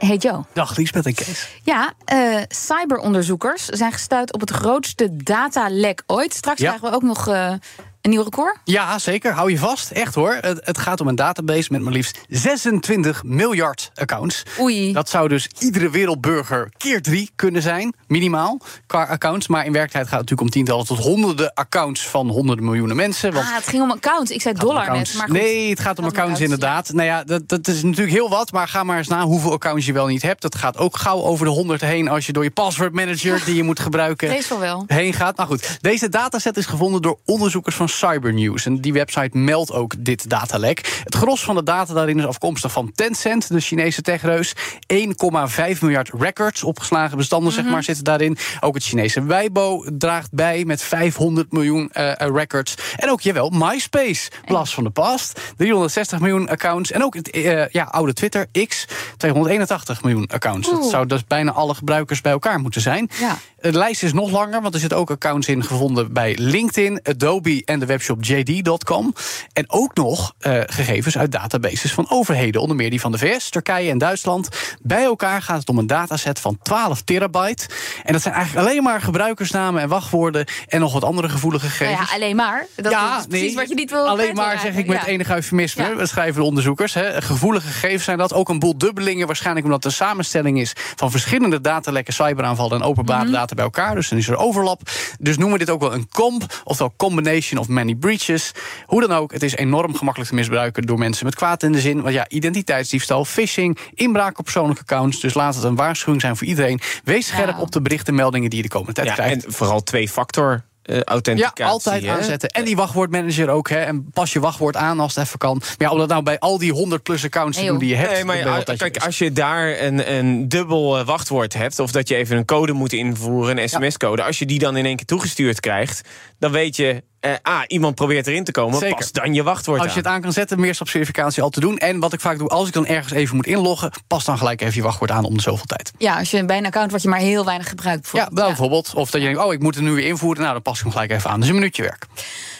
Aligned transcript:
Hey 0.00 0.16
Joe. 0.16 0.44
Dag 0.52 0.76
Liesbeth 0.76 1.06
en 1.06 1.14
Kees. 1.14 1.48
Ja, 1.62 1.92
uh, 2.12 2.36
cyberonderzoekers 2.48 3.64
zijn 3.64 3.92
gestuurd 3.92 4.32
op 4.32 4.40
het 4.40 4.50
grootste 4.50 5.16
datalek 5.16 6.02
ooit. 6.06 6.34
Straks 6.34 6.60
krijgen 6.60 6.88
we 6.88 6.94
ook 6.94 7.02
nog 7.02 7.28
uh, 7.28 7.52
een 8.00 8.10
nieuw 8.10 8.22
record? 8.22 8.58
Ja, 8.64 8.98
zeker. 8.98 9.32
Hou 9.32 9.50
je 9.50 9.58
vast. 9.58 9.90
Echt 9.90 10.14
hoor. 10.14 10.38
Het, 10.40 10.60
het, 10.66 10.78
gaat 10.78 11.00
om 11.00 11.08
een 11.08 11.14
database 11.14 11.72
met 11.72 11.80
maar 11.80 11.92
liefst 11.92 12.20
26 12.28 13.22
miljard 13.22 13.90
accounts. 13.94 14.42
Oei. 14.60 14.92
Dat 14.92 15.08
zou 15.08 15.28
dus 15.28 15.48
iedere 15.58 15.90
wereldburger 15.90 16.72
keer 16.76 17.02
drie 17.02 17.30
kunnen 17.36 17.62
zijn, 17.62 17.94
minimaal, 18.06 18.60
qua 18.86 19.04
accounts. 19.04 19.48
Maar 19.48 19.64
in 19.64 19.72
werkelijkheid 19.72 20.08
gaat 20.08 20.20
het 20.20 20.30
natuurlijk 20.30 20.40
om 20.40 20.50
tientallen 20.50 20.86
tot 20.86 20.98
honderden 20.98 21.54
accounts 21.54 22.08
van 22.08 22.28
honderden 22.28 22.64
miljoenen 22.64 22.96
mensen. 22.96 23.32
Want 23.32 23.46
ah, 23.46 23.54
het 23.54 23.68
ging 23.68 23.82
om 23.82 23.90
accounts. 23.90 24.30
Ik 24.30 24.42
zei 24.42 24.54
dollar 24.54 24.92
net. 24.92 25.14
Maar 25.14 25.26
goed. 25.26 25.36
Nee, 25.36 25.70
het 25.70 25.80
gaat 25.80 25.98
om 25.98 26.04
accounts, 26.04 26.40
inderdaad. 26.40 26.92
Nou 26.92 27.06
ja, 27.06 27.24
dat, 27.24 27.48
dat 27.48 27.68
is 27.68 27.82
natuurlijk 27.82 28.12
heel 28.12 28.28
wat. 28.28 28.52
Maar 28.52 28.68
ga 28.68 28.84
maar 28.84 28.98
eens 28.98 29.08
na 29.08 29.24
hoeveel 29.24 29.52
accounts 29.52 29.86
je 29.86 29.92
wel 29.92 30.06
niet 30.06 30.22
hebt. 30.22 30.42
Dat 30.42 30.54
gaat 30.54 30.76
ook 30.76 30.96
gauw 30.96 31.22
over 31.22 31.46
de 31.46 31.52
100 31.52 31.80
heen 31.80 32.08
als 32.08 32.26
je 32.26 32.32
door 32.32 32.44
je 32.44 32.50
password 32.50 32.92
manager 32.92 33.44
die 33.44 33.54
je 33.54 33.62
moet 33.62 33.80
gebruiken 33.90 34.58
wel. 34.58 34.84
heen 34.86 35.12
gaat. 35.12 35.36
Maar 35.36 35.46
goed, 35.46 35.78
deze 35.80 36.08
dataset 36.08 36.56
is 36.56 36.66
gevonden 36.66 37.02
door 37.02 37.18
onderzoekers 37.24 37.76
van 37.76 37.88
Cybernews. 37.90 38.66
En 38.66 38.80
die 38.80 38.92
website 38.92 39.38
meldt 39.38 39.72
ook 39.72 39.94
dit 39.98 40.30
datalek. 40.30 41.00
Het 41.04 41.14
gros 41.14 41.44
van 41.44 41.54
de 41.54 41.62
data 41.62 41.94
daarin 41.94 42.18
is 42.18 42.26
afkomstig 42.26 42.72
van 42.72 42.92
Tencent, 42.94 43.48
de 43.48 43.60
Chinese 43.60 44.02
techreus. 44.02 44.54
1,5 44.94 45.80
miljard 45.80 46.10
records, 46.18 46.62
opgeslagen 46.62 47.16
bestanden, 47.16 47.52
zeg 47.52 47.64
mhm. 47.64 47.72
maar, 47.72 47.82
zitten 47.82 48.04
daarin. 48.04 48.36
Ook 48.60 48.74
het 48.74 48.84
Chinese 48.84 49.22
Weibo 49.22 49.84
draagt 49.92 50.32
bij 50.32 50.64
met 50.64 50.82
500 50.82 51.52
miljoen 51.52 51.90
uh, 51.92 52.12
records. 52.16 52.74
En 52.96 53.10
ook, 53.10 53.20
jawel, 53.20 53.50
MySpace, 53.50 54.30
blast 54.44 54.74
van 54.74 54.84
de 54.84 54.90
past. 54.90 55.40
360 55.56 56.20
miljoen 56.20 56.48
accounts. 56.48 56.90
En 56.90 57.04
ook 57.04 57.14
het 57.14 57.36
uh, 57.36 57.68
ja, 57.68 57.84
oude 57.84 58.12
Twitter, 58.12 58.46
X, 58.66 58.86
281 59.16 60.02
miljoen 60.02 60.26
accounts. 60.26 60.70
Dat 60.70 60.84
zou 60.84 61.06
dus 61.06 61.24
bijna 61.26 61.52
alle 61.52 61.74
gebruikers 61.74 62.20
bij 62.20 62.32
elkaar 62.32 62.60
moeten 62.60 62.80
zijn. 62.80 63.10
Ja. 63.20 63.38
De 63.60 63.72
lijst 63.72 64.02
is 64.02 64.12
nog 64.12 64.30
langer, 64.30 64.62
want 64.62 64.74
er 64.74 64.80
zitten 64.80 64.98
ook 64.98 65.10
accounts 65.10 65.48
in 65.48 65.64
gevonden 65.64 66.12
bij 66.12 66.36
LinkedIn, 66.38 67.00
Adobe 67.02 67.62
en 67.64 67.79
de 67.80 67.86
webshop 67.86 68.24
JD.com. 68.24 69.14
En 69.52 69.64
ook 69.70 69.94
nog 69.94 70.34
uh, 70.40 70.60
gegevens 70.66 71.18
uit 71.18 71.32
databases 71.32 71.92
van 71.92 72.10
overheden, 72.10 72.60
onder 72.60 72.76
meer 72.76 72.90
die 72.90 73.00
van 73.00 73.12
de 73.12 73.18
VS, 73.18 73.50
Turkije 73.50 73.90
en 73.90 73.98
Duitsland. 73.98 74.48
Bij 74.82 75.02
elkaar 75.04 75.42
gaat 75.42 75.58
het 75.58 75.68
om 75.68 75.78
een 75.78 75.86
dataset 75.86 76.40
van 76.40 76.58
12 76.62 77.02
terabyte. 77.02 77.68
En 78.04 78.12
dat 78.12 78.22
zijn 78.22 78.34
eigenlijk 78.34 78.66
alleen 78.66 78.82
maar 78.82 79.00
gebruikersnamen 79.00 79.82
en 79.82 79.88
wachtwoorden 79.88 80.46
en 80.66 80.80
nog 80.80 80.92
wat 80.92 81.04
andere 81.04 81.28
gevoelige 81.28 81.66
gegevens. 81.66 81.98
Nou 81.98 82.08
ja, 82.10 82.14
alleen 82.14 82.36
maar. 82.36 82.66
Dat 82.76 82.92
ja, 82.92 83.18
is 83.18 83.26
precies 83.26 83.54
wat 83.54 83.68
je 83.68 83.74
niet 83.74 83.90
wil. 83.90 84.08
Alleen 84.08 84.34
maar 84.34 84.58
zeg 84.58 84.76
ik 84.76 84.86
met 84.86 85.00
ja. 85.00 85.06
enig 85.06 85.30
eufemisme. 85.30 85.94
Ja. 85.96 86.06
schrijven 86.06 86.40
de 86.40 86.46
onderzoekers. 86.46 86.94
Hè. 86.94 87.22
Gevoelige 87.22 87.66
gegevens 87.66 88.04
zijn 88.04 88.18
dat. 88.18 88.34
Ook 88.34 88.48
een 88.48 88.58
boel 88.58 88.78
dubbelingen, 88.78 89.26
waarschijnlijk 89.26 89.66
omdat 89.66 89.84
een 89.84 89.92
samenstelling 89.92 90.60
is 90.60 90.72
van 90.96 91.10
verschillende 91.10 91.60
datalekken, 91.60 92.14
cyberaanvallen 92.14 92.80
en 92.80 92.86
openbare 92.86 93.20
mm 93.20 93.26
-hmm. 93.26 93.34
data 93.34 93.54
bij 93.54 93.64
elkaar. 93.64 93.94
Dus 93.94 94.08
dan 94.08 94.18
is 94.18 94.28
er 94.28 94.36
overlap. 94.36 94.80
Dus 95.18 95.36
noemen 95.36 95.58
we 95.58 95.64
dit 95.64 95.74
ook 95.74 95.80
wel 95.80 95.94
een 95.94 96.08
comp, 96.08 96.60
oftewel 96.64 96.94
combination 96.96 97.60
of 97.60 97.68
many 97.70 97.94
breaches. 97.94 98.52
Hoe 98.86 99.00
dan 99.00 99.12
ook, 99.12 99.32
het 99.32 99.42
is 99.42 99.56
enorm 99.56 99.94
gemakkelijk 99.94 100.30
te 100.30 100.36
misbruiken 100.36 100.82
door 100.82 100.98
mensen 100.98 101.24
met 101.24 101.34
kwaad 101.34 101.62
in 101.62 101.72
de 101.72 101.80
zin. 101.80 102.02
Want 102.02 102.14
ja, 102.14 102.28
identiteitsdiefstal, 102.28 103.24
phishing, 103.24 103.78
inbraak 103.94 104.38
op 104.38 104.44
persoonlijke 104.44 104.82
accounts. 104.82 105.20
Dus 105.20 105.34
laat 105.34 105.54
het 105.54 105.64
een 105.64 105.76
waarschuwing 105.76 106.20
zijn 106.20 106.36
voor 106.36 106.46
iedereen. 106.46 106.80
Wees 107.04 107.26
scherp 107.26 107.58
op 107.58 107.70
de 107.70 107.82
berichtenmeldingen 107.82 108.50
die 108.50 108.58
je 108.58 108.64
de 108.64 108.72
komende 108.72 108.92
tijd 108.92 109.06
ja, 109.06 109.14
krijgt. 109.14 109.44
En 109.44 109.52
vooral 109.52 109.82
twee 109.82 110.08
factor 110.08 110.64
uh, 110.84 111.02
authenticatie. 111.02 111.64
Ja, 111.64 111.70
altijd 111.70 112.06
aanzetten. 112.06 112.48
En 112.48 112.64
die 112.64 112.76
wachtwoordmanager 112.76 113.48
ook. 113.48 113.68
Hè. 113.68 113.76
En 113.76 114.10
pas 114.12 114.32
je 114.32 114.40
wachtwoord 114.40 114.76
aan 114.76 115.00
als 115.00 115.14
het 115.14 115.24
even 115.24 115.38
kan. 115.38 115.56
Maar 115.58 115.88
ja, 115.88 115.90
om 115.90 115.98
dat 115.98 116.08
nou 116.08 116.22
bij 116.22 116.38
al 116.38 116.58
die 116.58 116.72
100 116.72 117.02
plus 117.02 117.24
accounts 117.24 117.58
te 117.58 117.64
doen 117.64 117.78
die 117.78 117.88
je 117.88 117.94
hebt. 117.94 118.12
Nee, 118.12 118.24
maar 118.24 118.36
ja, 118.36 118.62
kijk, 118.76 118.96
als 118.96 119.18
je 119.18 119.32
daar 119.32 119.80
een, 119.80 120.12
een 120.14 120.48
dubbel 120.48 120.98
eh, 120.98 121.06
wachtwoord 121.06 121.54
hebt... 121.54 121.78
of 121.78 121.90
dat 121.90 122.08
je 122.08 122.14
even 122.14 122.36
een 122.36 122.44
code 122.44 122.72
moet 122.72 122.92
invoeren, 122.92 123.58
een 123.58 123.68
sms-code... 123.68 124.22
als 124.22 124.38
je 124.38 124.46
die 124.46 124.58
dan 124.58 124.76
in 124.76 124.84
één 124.84 124.96
keer 124.96 125.06
toegestuurd 125.06 125.60
krijgt... 125.60 126.08
dan 126.38 126.52
weet 126.52 126.76
je, 126.76 127.02
uh, 127.20 127.34
ah, 127.42 127.62
iemand 127.66 127.94
probeert 127.94 128.26
erin 128.26 128.44
te 128.44 128.52
komen, 128.52 128.78
Zeker. 128.78 128.96
pas 128.96 129.12
dan 129.12 129.34
je 129.34 129.42
wachtwoord 129.42 129.80
Als 129.80 129.92
je 129.92 129.98
het 129.98 130.06
aan 130.06 130.20
kan 130.20 130.32
zetten, 130.32 130.60
meerstapsverificatie 130.60 131.42
al 131.42 131.50
te 131.50 131.60
doen. 131.60 131.78
En 131.78 131.98
wat 131.98 132.12
ik 132.12 132.20
vaak 132.20 132.38
doe, 132.38 132.48
als 132.48 132.68
ik 132.68 132.74
dan 132.74 132.86
ergens 132.86 133.12
even 133.12 133.36
moet 133.36 133.46
inloggen... 133.46 133.92
pas 134.06 134.24
dan 134.24 134.38
gelijk 134.38 134.60
even 134.60 134.74
je 134.74 134.82
wachtwoord 134.82 135.10
aan 135.10 135.24
om 135.24 135.36
de 135.36 135.42
zoveel 135.42 135.66
tijd. 135.66 135.92
Ja, 135.98 136.18
als 136.18 136.30
je 136.30 136.44
bij 136.44 136.58
een 136.58 136.66
account 136.66 136.92
wat 136.92 137.02
je 137.02 137.08
maar 137.08 137.18
heel 137.18 137.44
weinig 137.44 137.68
gebruikt. 137.68 138.08
Ja, 138.12 138.28
nou, 138.32 138.46
bijvoorbeeld. 138.46 138.94
Of 138.94 139.10
dat 139.10 139.20
je 139.20 139.26
denkt, 139.26 139.42
oh, 139.42 139.52
ik 139.52 139.60
moet 139.60 139.74
het 139.74 139.84
nu 139.84 139.90
weer 139.92 140.06
invoeren. 140.06 140.40
Nou, 140.42 140.52
dan 140.52 140.62
pas 140.62 140.76
ik 140.76 140.82
hem 140.82 140.92
gelijk 140.92 141.10
even 141.10 141.30
aan. 141.30 141.40
Dus 141.40 141.48
een 141.48 141.54
minuutje 141.54 141.82
werk. 141.82 142.06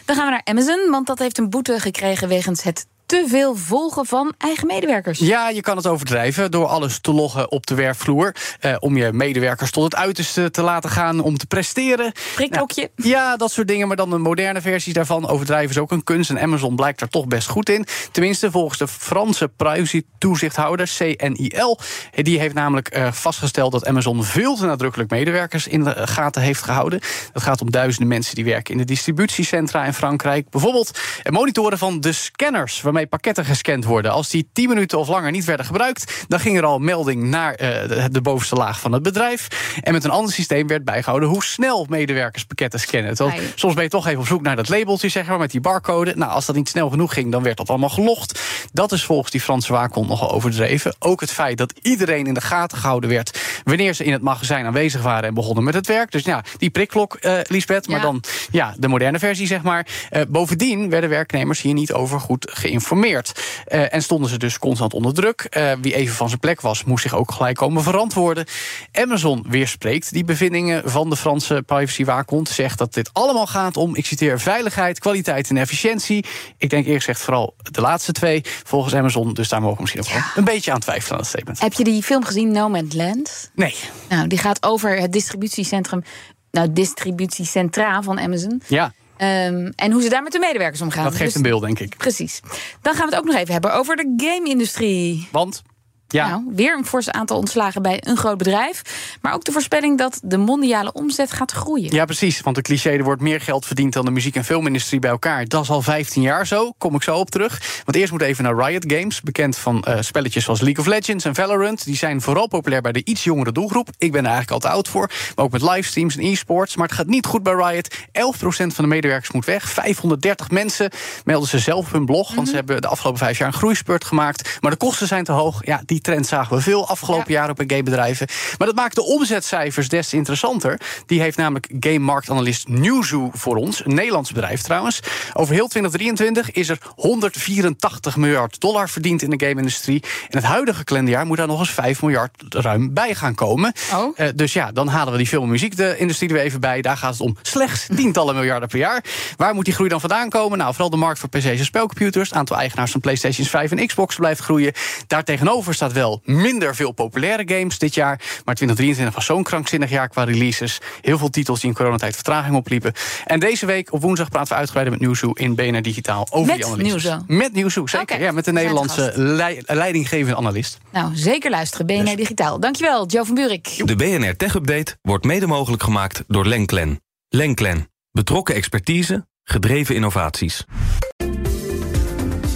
Dan 0.04 0.16
gaan 0.16 0.24
we 0.24 0.30
naar 0.30 0.44
Amazon, 0.44 0.90
want 0.90 1.06
dat 1.06 1.18
heeft 1.18 1.38
een 1.38 1.50
boete 1.50 1.80
gekregen... 1.80 2.28
wegens 2.28 2.62
het 2.62 2.86
te 3.10 3.24
veel 3.28 3.56
volgen 3.56 4.06
van 4.06 4.34
eigen 4.38 4.66
medewerkers. 4.66 5.18
Ja, 5.18 5.48
je 5.48 5.60
kan 5.60 5.76
het 5.76 5.86
overdrijven 5.86 6.50
door 6.50 6.66
alles 6.66 7.00
te 7.00 7.12
loggen 7.12 7.50
op 7.50 7.66
de 7.66 7.74
werkvloer. 7.74 8.34
Eh, 8.60 8.76
om 8.78 8.96
je 8.96 9.12
medewerkers 9.12 9.70
tot 9.70 9.84
het 9.84 9.94
uiterste 9.94 10.50
te 10.50 10.62
laten 10.62 10.90
gaan 10.90 11.20
om 11.20 11.38
te 11.38 11.46
presteren. 11.46 12.12
Prikklokje. 12.34 12.90
Nou, 12.96 13.08
ja, 13.08 13.36
dat 13.36 13.52
soort 13.52 13.68
dingen. 13.68 13.88
Maar 13.88 13.96
dan 13.96 14.10
de 14.10 14.18
moderne 14.18 14.60
versies 14.60 14.92
daarvan. 14.92 15.28
Overdrijven 15.28 15.70
is 15.70 15.78
ook 15.78 15.90
een 15.90 16.04
kunst. 16.04 16.30
En 16.30 16.40
Amazon 16.40 16.76
blijkt 16.76 16.98
daar 16.98 17.08
toch 17.08 17.26
best 17.26 17.48
goed 17.48 17.68
in. 17.68 17.86
Tenminste, 18.12 18.50
volgens 18.50 18.78
de 18.78 18.88
Franse 18.88 19.48
privacy-toezichthouder, 19.48 20.90
CNIL. 20.96 21.78
Die 22.14 22.38
heeft 22.38 22.54
namelijk 22.54 22.96
uh, 22.96 23.12
vastgesteld 23.12 23.72
dat 23.72 23.86
Amazon 23.86 24.24
veel 24.24 24.56
te 24.56 24.66
nadrukkelijk 24.66 25.10
medewerkers 25.10 25.66
in 25.66 25.84
de 25.84 26.06
gaten 26.06 26.42
heeft 26.42 26.62
gehouden. 26.62 27.00
Dat 27.32 27.42
gaat 27.42 27.60
om 27.60 27.70
duizenden 27.70 28.08
mensen 28.08 28.34
die 28.34 28.44
werken 28.44 28.72
in 28.72 28.78
de 28.78 28.84
distributiecentra 28.84 29.84
in 29.84 29.94
Frankrijk. 29.94 30.50
Bijvoorbeeld 30.50 30.98
monitoren 31.30 31.78
van 31.78 32.00
de 32.00 32.12
scanners 32.12 32.80
waarmee 32.80 32.98
pakketten 33.06 33.44
gescand 33.44 33.84
worden. 33.84 34.10
Als 34.10 34.28
die 34.28 34.48
10 34.52 34.68
minuten 34.68 34.98
of 34.98 35.08
langer 35.08 35.30
niet 35.30 35.44
werden 35.44 35.66
gebruikt, 35.66 36.24
dan 36.28 36.40
ging 36.40 36.56
er 36.56 36.64
al 36.64 36.78
melding 36.78 37.22
naar 37.22 37.60
uh, 37.62 38.04
de, 38.10 38.20
bovenste 38.20 38.54
laag 38.54 38.80
van 38.80 38.92
het 38.92 39.02
bedrijf. 39.02 39.48
En 39.80 39.92
met 39.92 40.04
een 40.04 40.10
ander 40.10 40.32
systeem 40.32 40.66
werd 40.66 40.84
bijgehouden 40.84 41.28
hoe 41.28 41.44
snel 41.44 41.86
medewerkers 41.88 42.44
pakketten 42.44 42.80
scannen. 42.80 43.16
Want 43.16 43.34
soms 43.54 43.74
ben 43.74 43.82
je 43.82 43.90
toch 43.90 44.06
even 44.06 44.20
op 44.20 44.26
zoek 44.26 44.42
naar 44.42 44.56
dat 44.56 44.68
labeltje, 44.68 45.08
zeg 45.08 45.26
maar, 45.26 45.38
met 45.38 45.50
die 45.50 45.60
barcode. 45.60 46.12
Nou, 46.16 46.32
als 46.32 46.46
dat 46.46 46.56
niet 46.56 46.68
snel 46.68 46.90
genoeg 46.90 47.12
ging, 47.12 47.32
dan 47.32 47.42
werd 47.42 47.56
dat 47.56 47.68
allemaal 47.68 47.88
gelogd. 47.88 48.40
Dat 48.72 48.92
is 48.92 49.04
volgens 49.04 49.30
die 49.30 49.40
Franse 49.40 49.72
waakhond 49.72 50.08
nogal 50.08 50.32
overdreven. 50.32 50.94
Ook 50.98 51.20
het 51.20 51.30
feit 51.30 51.58
dat 51.58 51.72
iedereen 51.82 52.26
in 52.26 52.34
de 52.34 52.40
gaten 52.40 52.78
gehouden 52.78 53.10
werd 53.10 53.38
wanneer 53.64 53.94
ze 53.94 54.04
in 54.04 54.12
het 54.12 54.22
magazijn 54.22 54.66
aanwezig 54.66 55.02
waren 55.02 55.28
en 55.28 55.34
begonnen 55.34 55.64
met 55.64 55.74
het 55.74 55.86
werk. 55.86 56.10
Dus 56.12 56.24
ja, 56.24 56.44
die 56.56 56.70
prikklok, 56.70 57.18
uh, 57.20 57.38
Lisbeth, 57.42 57.88
maar 57.88 58.00
dan 58.00 58.22
ja, 58.50 58.74
de 58.78 58.88
moderne 58.88 59.18
versie, 59.18 59.46
zeg 59.46 59.62
maar. 59.62 59.86
Uh, 60.12 60.22
bovendien 60.28 60.90
werden 60.90 61.10
werknemers 61.10 61.60
hier 61.60 61.74
niet 61.74 61.92
over 61.92 62.20
goed 62.20 62.50
geïnformeerd. 62.50 63.32
Uh, 63.68 63.94
en 63.94 64.02
stonden 64.02 64.30
ze 64.30 64.38
dus 64.38 64.58
constant 64.58 64.94
onder 64.94 65.14
druk. 65.14 65.58
Wie 65.80 65.94
even 65.94 66.14
van 66.14 66.28
zijn 66.28 66.40
plek 66.40 66.60
was, 66.60 66.84
moest 66.84 67.02
zich 67.02 67.14
ook 67.14 67.32
gelijk 67.32 67.56
komen 67.56 67.82
verantwoorden. 67.82 68.46
Amazon 68.92 69.44
weerspreekt 69.48 70.12
die 70.12 70.24
bevindingen 70.24 70.90
van 70.90 71.10
de 71.10 71.16
Franse 71.16 71.62
privacywaakhond. 71.66 72.48
Zegt 72.48 72.78
dat 72.78 72.94
dit 72.94 73.10
allemaal 73.12 73.46
gaat 73.46 73.76
om, 73.76 73.96
ik 73.96 74.06
citeer, 74.06 74.40
veiligheid, 74.40 74.98
kwaliteit 74.98 75.50
en 75.50 75.56
efficiëntie. 75.56 76.24
Ik 76.58 76.70
denk 76.70 76.86
eerst 76.86 77.04
gezegd 77.04 77.24
vooral 77.24 77.54
de 77.70 77.80
laatste 77.80 78.12
twee 78.12 78.40
volgens 78.64 78.94
Amazon. 78.94 79.34
Dus 79.34 79.48
daar 79.48 79.60
mogen 79.60 79.76
we 79.76 79.82
misschien 79.82 80.02
ook 80.02 80.08
wel 80.12 80.22
een 80.34 80.44
beetje 80.44 80.72
aan 80.72 80.80
twijfelen 80.80 81.12
aan 81.12 81.18
het 81.18 81.28
statement. 81.28 81.60
Heb 81.60 81.72
je 81.72 81.84
die 81.84 82.02
film 82.02 82.24
gezien, 82.24 82.52
No 82.52 82.68
Man's 82.68 82.94
Land? 82.94 83.49
Nee. 83.54 83.74
Nou, 84.08 84.26
die 84.26 84.38
gaat 84.38 84.62
over 84.62 85.00
het 85.00 85.12
distributiecentrum 85.12 86.02
nou, 86.50 86.72
distributiecentra 86.72 88.02
van 88.02 88.20
Amazon. 88.20 88.62
Ja. 88.66 88.92
Um, 89.18 89.72
en 89.76 89.92
hoe 89.92 90.02
ze 90.02 90.08
daar 90.08 90.22
met 90.22 90.32
de 90.32 90.38
medewerkers 90.38 90.80
omgaan. 90.80 91.04
Dat 91.04 91.12
geeft 91.12 91.24
dus, 91.24 91.34
een 91.34 91.42
beeld, 91.42 91.62
denk 91.62 91.78
ik. 91.78 91.96
Precies. 91.96 92.40
Dan 92.82 92.94
gaan 92.94 93.08
we 93.08 93.14
het 93.14 93.20
ook 93.20 93.30
nog 93.30 93.36
even 93.36 93.52
hebben 93.52 93.74
over 93.74 93.96
de 93.96 94.12
game-industrie. 94.16 95.28
Want 95.32 95.62
ja. 96.12 96.28
Nou, 96.28 96.44
weer 96.54 96.76
een 96.76 96.86
fors 96.86 97.10
aantal 97.10 97.36
ontslagen 97.36 97.82
bij 97.82 98.02
een 98.06 98.16
groot 98.16 98.38
bedrijf. 98.38 98.82
Maar 99.20 99.34
ook 99.34 99.44
de 99.44 99.52
voorspelling 99.52 99.98
dat 99.98 100.20
de 100.22 100.36
mondiale 100.36 100.92
omzet 100.92 101.32
gaat 101.32 101.50
groeien. 101.50 101.92
Ja, 101.94 102.04
precies. 102.04 102.40
Want 102.40 102.56
de 102.56 102.62
cliché, 102.62 102.90
er 102.90 103.04
wordt 103.04 103.22
meer 103.22 103.40
geld 103.40 103.66
verdiend 103.66 103.92
dan 103.92 104.04
de 104.04 104.10
muziek- 104.10 104.36
en 104.36 104.44
filmindustrie 104.44 105.00
bij 105.00 105.10
elkaar. 105.10 105.48
Dat 105.48 105.62
is 105.62 105.70
al 105.70 105.82
15 105.82 106.22
jaar 106.22 106.46
zo. 106.46 106.72
Kom 106.78 106.94
ik 106.94 107.02
zo 107.02 107.16
op 107.16 107.30
terug. 107.30 107.82
Want 107.84 107.96
eerst 107.96 108.12
moet 108.12 108.22
even 108.22 108.44
naar 108.44 108.56
Riot 108.56 108.92
Games. 108.92 109.20
Bekend 109.20 109.56
van 109.56 109.84
uh, 109.88 109.96
spelletjes 110.00 110.44
zoals 110.44 110.60
League 110.60 110.84
of 110.84 110.90
Legends 110.90 111.24
en 111.24 111.34
Valorant. 111.34 111.84
Die 111.84 111.96
zijn 111.96 112.20
vooral 112.20 112.46
populair 112.46 112.82
bij 112.82 112.92
de 112.92 113.04
iets 113.04 113.24
jongere 113.24 113.52
doelgroep. 113.52 113.88
Ik 113.98 114.12
ben 114.12 114.24
er 114.24 114.30
eigenlijk 114.30 114.50
al 114.50 114.70
te 114.70 114.76
oud 114.76 114.88
voor. 114.88 115.10
Maar 115.36 115.44
ook 115.44 115.52
met 115.52 115.62
livestreams 115.62 116.16
en 116.16 116.24
e-sports. 116.24 116.76
Maar 116.76 116.86
het 116.86 116.96
gaat 116.96 117.06
niet 117.06 117.26
goed 117.26 117.42
bij 117.42 117.54
Riot. 117.54 117.96
11% 117.96 118.00
van 118.48 118.70
de 118.76 118.86
medewerkers 118.86 119.32
moet 119.32 119.44
weg. 119.44 119.70
530 119.70 120.50
mensen 120.50 120.90
melden 121.24 121.48
ze 121.48 121.58
zelf 121.58 121.86
op 121.86 121.92
hun 121.92 122.06
blog. 122.06 122.34
Want 122.34 122.48
ze 122.48 122.54
mhm. 122.54 122.54
hebben 122.54 122.80
de 122.80 122.88
afgelopen 122.88 123.18
vijf 123.20 123.38
jaar 123.38 123.48
een 123.48 123.54
groeispurt 123.54 124.04
gemaakt. 124.04 124.58
Maar 124.60 124.70
de 124.70 124.76
kosten 124.76 125.06
zijn 125.06 125.24
te 125.24 125.32
hoog. 125.32 125.66
Ja, 125.66 125.82
die 125.86 125.99
die 126.00 126.12
trend 126.12 126.26
zagen 126.26 126.56
we 126.56 126.62
veel 126.62 126.88
afgelopen 126.88 127.32
jaar 127.32 127.50
op 127.50 127.62
gamebedrijven. 127.66 128.26
Maar 128.58 128.66
dat 128.66 128.76
maakt 128.76 128.94
de 128.94 129.04
omzetcijfers 129.04 129.88
des 129.88 130.08
te 130.08 130.16
interessanter. 130.16 130.80
Die 131.06 131.20
heeft 131.20 131.36
namelijk 131.36 131.68
gamemarktanalist 131.80 132.68
Newzoo 132.68 133.30
voor 133.32 133.56
ons, 133.56 133.84
een 133.84 133.94
Nederlands 133.94 134.32
bedrijf 134.32 134.60
trouwens. 134.60 135.00
Over 135.32 135.54
heel 135.54 135.68
2023 135.68 136.50
is 136.50 136.68
er 136.68 136.78
184 136.94 138.16
miljard 138.16 138.60
dollar 138.60 138.88
verdiend 138.88 139.22
in 139.22 139.30
de 139.30 139.46
game-industrie. 139.46 140.02
En 140.28 140.36
het 140.36 140.44
huidige 140.44 140.84
kalenderjaar 140.84 141.26
moet 141.26 141.36
daar 141.36 141.46
nog 141.46 141.58
eens 141.58 141.70
5 141.70 142.02
miljard 142.02 142.30
ruim 142.48 142.94
bij 142.94 143.14
gaan 143.14 143.34
komen. 143.34 143.72
Oh. 143.94 144.18
Uh, 144.18 144.28
dus 144.34 144.52
ja, 144.52 144.72
dan 144.72 144.88
halen 144.88 145.12
we 145.12 145.18
die 145.18 145.26
film- 145.26 145.42
en 145.42 145.50
muziekindustrie 145.50 146.28
er 146.28 146.34
weer 146.34 146.44
even 146.44 146.60
bij. 146.60 146.80
Daar 146.80 146.96
gaat 146.96 147.12
het 147.12 147.20
om 147.20 147.36
slechts 147.42 147.86
tientallen 147.96 148.34
miljarden 148.34 148.68
per 148.68 148.78
jaar. 148.78 149.04
Waar 149.36 149.54
moet 149.54 149.64
die 149.64 149.74
groei 149.74 149.88
dan 149.88 150.00
vandaan 150.00 150.28
komen? 150.28 150.58
Nou, 150.58 150.70
vooral 150.70 150.90
de 150.90 150.96
markt 150.96 151.18
voor 151.18 151.28
PC's 151.28 151.44
en 151.44 151.64
spelcomputers. 151.64 152.28
Het 152.28 152.38
aantal 152.38 152.56
eigenaars 152.56 152.90
van 152.90 153.00
PlayStation 153.00 153.46
5 153.46 153.70
en 153.70 153.86
Xbox 153.86 154.16
blijft 154.16 154.40
groeien. 154.40 154.72
Daartegenover 155.06 155.74
staat 155.74 155.89
wel 155.92 156.20
minder 156.24 156.74
veel 156.74 156.92
populaire 156.92 157.42
games 157.46 157.78
dit 157.78 157.94
jaar. 157.94 158.16
Maar 158.44 158.54
2023 158.54 159.14
was 159.14 159.24
zo'n 159.24 159.42
krankzinnig 159.42 159.90
jaar 159.90 160.08
qua 160.08 160.24
releases. 160.24 160.80
Heel 161.00 161.18
veel 161.18 161.30
titels 161.30 161.60
die 161.60 161.68
in 161.68 161.74
coronatijd 161.76 162.14
vertraging 162.14 162.56
opliepen. 162.56 162.92
En 163.26 163.40
deze 163.40 163.66
week 163.66 163.92
op 163.92 164.00
woensdag 164.00 164.28
praten 164.28 164.48
we 164.48 164.54
uitgebreider 164.54 164.92
met 164.98 165.02
Nieuwshoe 165.06 165.38
in 165.38 165.54
BNR 165.54 165.82
Digitaal 165.82 166.26
over 166.30 166.46
met 166.46 166.56
die 166.56 166.66
analyses. 166.66 167.16
Met 167.26 167.52
Nieuwshoe, 167.52 167.88
zeker. 167.88 168.14
Okay. 168.14 168.20
Ja, 168.26 168.32
met 168.32 168.44
de 168.44 168.52
Nederlandse 168.52 169.12
lei 169.14 169.60
leidinggevende 169.66 170.36
analist. 170.36 170.78
Nou, 170.92 171.16
zeker 171.16 171.50
luisteren. 171.50 171.86
BNR 171.86 172.16
Digitaal. 172.16 172.60
Dankjewel, 172.60 173.06
Joe 173.06 173.24
van 173.24 173.34
Buurik. 173.34 173.82
De 173.84 173.96
BNR 173.96 174.36
Tech 174.36 174.54
Update 174.54 174.96
wordt 175.02 175.24
mede 175.24 175.46
mogelijk 175.46 175.82
gemaakt 175.82 176.24
door 176.26 176.46
Lenklen. 176.46 177.00
Lenklen. 177.28 177.88
Betrokken 178.12 178.54
expertise, 178.54 179.26
gedreven 179.44 179.94
innovaties. 179.94 180.64